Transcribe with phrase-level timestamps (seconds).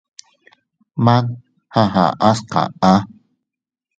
[1.05, 1.25] Man
[1.81, 2.91] a aʼas kaʼa.